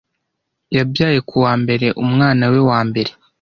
[0.77, 3.11] Yabyaye ku wa mbere umwana we wa mbere.